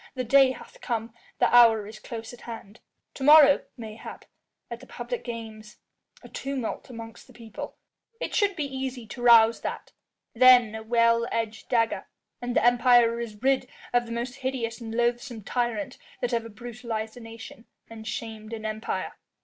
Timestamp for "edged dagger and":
11.31-12.55